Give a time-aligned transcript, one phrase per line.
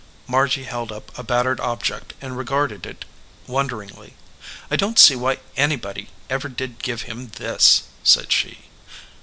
[0.25, 3.05] Margy held up a battered object and regarded it
[3.45, 4.13] wonder ingly.
[4.71, 8.61] "I don t see why anybody ever did give him this," said she.